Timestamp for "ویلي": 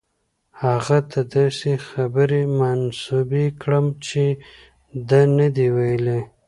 5.77-6.19